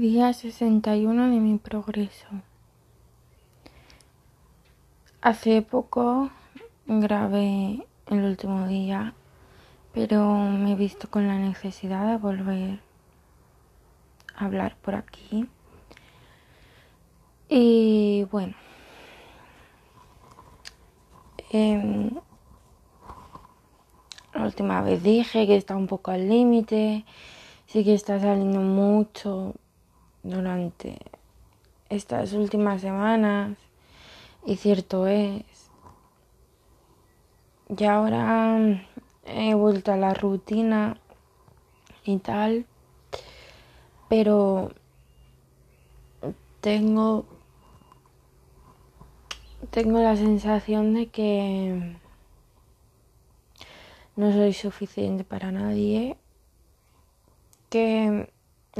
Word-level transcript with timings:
Día 0.00 0.32
61 0.32 1.28
de 1.28 1.40
mi 1.40 1.58
progreso. 1.58 2.26
Hace 5.20 5.60
poco 5.60 6.30
grabé 6.86 7.86
el 8.06 8.24
último 8.24 8.66
día, 8.66 9.12
pero 9.92 10.24
me 10.36 10.72
he 10.72 10.74
visto 10.74 11.10
con 11.10 11.26
la 11.26 11.36
necesidad 11.36 12.06
de 12.10 12.16
volver 12.16 12.80
a 14.36 14.46
hablar 14.46 14.74
por 14.80 14.94
aquí. 14.94 15.46
Y 17.50 18.26
bueno, 18.32 18.54
em, 21.50 22.08
la 24.32 24.44
última 24.44 24.80
vez 24.80 25.02
dije 25.02 25.46
que 25.46 25.56
está 25.56 25.76
un 25.76 25.86
poco 25.86 26.10
al 26.10 26.26
límite, 26.26 27.04
sí 27.66 27.84
que 27.84 27.92
está 27.92 28.18
saliendo 28.18 28.60
mucho 28.60 29.56
durante 30.22 30.98
estas 31.88 32.32
últimas 32.32 32.80
semanas 32.80 33.56
y 34.46 34.56
cierto 34.56 35.06
es. 35.06 35.70
Y 37.76 37.84
ahora 37.84 38.58
he 39.24 39.54
vuelto 39.54 39.92
a 39.92 39.96
la 39.96 40.14
rutina 40.14 40.98
y 42.04 42.18
tal, 42.18 42.66
pero 44.08 44.72
tengo 46.60 47.24
tengo 49.70 50.00
la 50.00 50.16
sensación 50.16 50.94
de 50.94 51.08
que 51.08 51.96
no 54.16 54.32
soy 54.32 54.52
suficiente 54.52 55.22
para 55.22 55.52
nadie, 55.52 56.16
que 57.68 58.32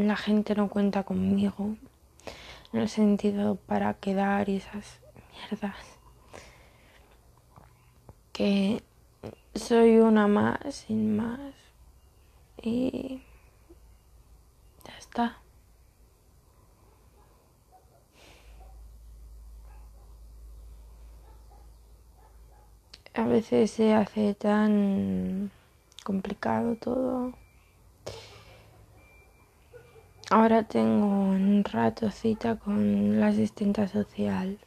la 0.09 0.17
gente 0.17 0.55
no 0.55 0.69
cuenta 0.69 1.03
conmigo 1.03 1.77
en 2.73 2.81
el 2.81 2.89
sentido 2.89 3.57
para 3.57 3.95
quedar 3.95 4.49
y 4.49 4.57
esas 4.57 5.01
mierdas. 5.33 5.77
Que 8.33 8.83
soy 9.55 9.99
una 9.99 10.27
más, 10.27 10.75
sin 10.75 11.17
más. 11.17 11.55
Y 12.63 13.23
ya 14.87 14.99
está. 14.99 15.37
A 23.15 23.25
veces 23.25 23.71
se 23.73 23.93
hace 23.93 24.35
tan 24.35 25.51
complicado 26.05 26.77
todo. 26.77 27.35
Ahora 30.33 30.63
tengo 30.63 31.07
un 31.09 31.65
rato 31.65 32.09
cita 32.13 32.55
con 32.55 33.19
la 33.19 33.27
asistente 33.27 33.89
social. 33.89 34.61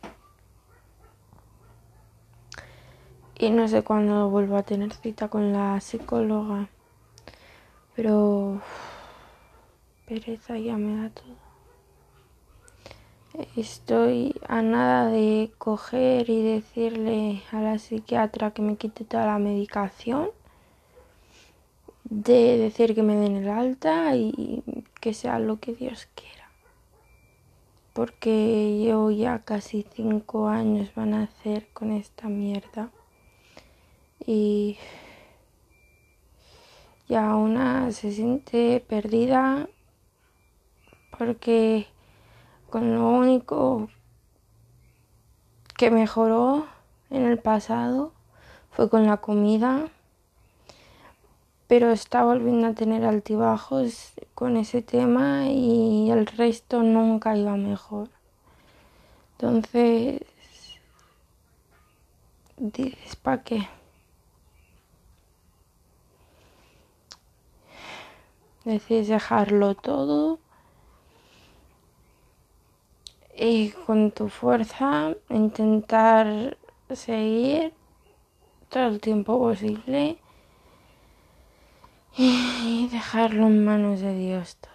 Y 3.39 3.49
no 3.49 3.69
sé 3.69 3.81
cuándo 3.81 4.29
vuelvo 4.29 4.57
a 4.57 4.63
tener 4.63 4.91
cita 4.91 5.29
con 5.29 5.53
la 5.53 5.79
psicóloga. 5.79 6.67
Pero 7.95 8.61
pereza 10.05 10.57
ya 10.57 10.75
me 10.75 11.01
da 11.01 11.09
todo. 11.11 11.37
Estoy 13.55 14.35
a 14.45 14.61
nada 14.61 15.07
de 15.07 15.53
coger 15.57 16.29
y 16.29 16.43
decirle 16.43 17.41
a 17.53 17.61
la 17.61 17.79
psiquiatra 17.79 18.51
que 18.51 18.61
me 18.61 18.75
quite 18.75 19.05
toda 19.05 19.27
la 19.27 19.39
medicación 19.39 20.29
de 22.03 22.57
decir 22.57 22.93
que 22.93 23.01
me 23.01 23.15
den 23.15 23.37
el 23.37 23.47
alta 23.47 24.13
y 24.17 24.61
que 25.03 25.13
sea 25.13 25.37
lo 25.37 25.59
que 25.59 25.73
Dios 25.73 26.07
quiera. 26.15 26.49
Porque 27.91 28.81
yo 28.87 29.11
ya 29.11 29.39
casi 29.39 29.85
cinco 29.93 30.47
años 30.47 30.95
van 30.95 31.13
a 31.13 31.23
hacer 31.23 31.67
con 31.73 31.91
esta 31.91 32.29
mierda. 32.29 32.89
Y 34.25 34.77
ya 37.09 37.35
una 37.35 37.91
se 37.91 38.13
siente 38.13 38.79
perdida 38.79 39.67
porque 41.17 41.87
con 42.69 42.95
lo 42.95 43.09
único 43.09 43.89
que 45.75 45.91
mejoró 45.91 46.65
en 47.09 47.25
el 47.25 47.39
pasado 47.39 48.13
fue 48.71 48.89
con 48.89 49.05
la 49.05 49.17
comida 49.17 49.89
pero 51.73 51.89
está 51.89 52.23
volviendo 52.23 52.67
a 52.67 52.73
tener 52.73 53.03
altibajos 53.03 54.13
con 54.35 54.57
ese 54.57 54.83
tema 54.83 55.47
y 55.47 56.11
el 56.11 56.27
resto 56.27 56.83
nunca 56.83 57.35
iba 57.35 57.57
mejor. 57.57 58.09
Entonces, 59.31 60.21
dices, 62.57 63.15
¿para 63.15 63.41
qué? 63.41 63.67
Decides 68.65 69.07
dejarlo 69.07 69.73
todo 69.73 70.37
y 73.35 73.71
con 73.71 74.11
tu 74.11 74.29
fuerza 74.29 75.15
intentar 75.27 76.55
seguir 76.93 77.73
todo 78.69 78.89
el 78.89 79.01
tiempo 79.01 79.39
posible 79.39 80.19
y 82.17 82.87
dejarlo 82.91 83.47
en 83.47 83.65
manos 83.65 84.01
de 84.01 84.15
Dios 84.15 84.57
todo. 84.57 84.72